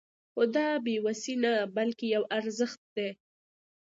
[0.31, 3.09] خو دا بې وسي نه بلکې يو ارزښت دی.